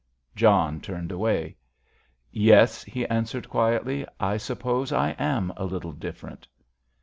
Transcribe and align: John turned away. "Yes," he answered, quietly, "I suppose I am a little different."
John 0.35 0.79
turned 0.81 1.11
away. 1.11 1.57
"Yes," 2.31 2.83
he 2.85 3.05
answered, 3.05 3.47
quietly, 3.51 4.03
"I 4.19 4.37
suppose 4.37 4.91
I 4.91 5.11
am 5.19 5.53
a 5.55 5.65
little 5.65 5.91
different." 5.93 6.47